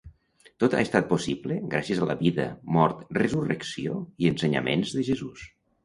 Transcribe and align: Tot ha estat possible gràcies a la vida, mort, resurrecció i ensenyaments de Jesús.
Tot 0.61 0.75
ha 0.77 0.79
estat 0.85 1.07
possible 1.11 1.59
gràcies 1.75 2.01
a 2.05 2.09
la 2.13 2.17
vida, 2.23 2.49
mort, 2.79 3.07
resurrecció 3.21 4.03
i 4.27 4.35
ensenyaments 4.35 4.99
de 5.01 5.11
Jesús. 5.13 5.51